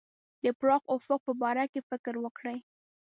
د 0.43 0.45
پراخ 0.59 0.83
افق 0.95 1.19
په 1.27 1.33
باره 1.41 1.65
کې 1.71 1.81
فکر 1.89 2.13
وکړي. 2.19 2.57